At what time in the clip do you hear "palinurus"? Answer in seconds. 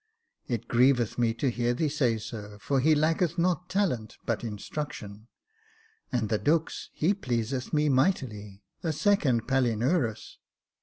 9.47-10.37